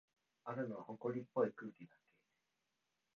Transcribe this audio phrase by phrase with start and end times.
[0.45, 2.01] あるのは、ほこりっぽい空気だけ。